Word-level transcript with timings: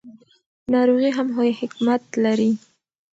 ناروغي 0.71 1.09
هم 1.17 1.27
حکمت 1.59 2.03
لري. 2.23 2.51